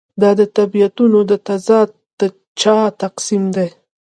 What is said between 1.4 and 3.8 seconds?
تضاد د چا تقسیم دی.